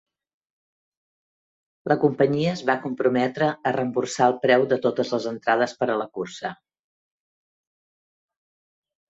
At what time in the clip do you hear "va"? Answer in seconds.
2.69-2.75